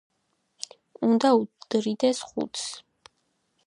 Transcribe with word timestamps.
უნდა 1.09 1.31
უდრიდეს 1.41 2.25
ხუთს. 2.31 2.69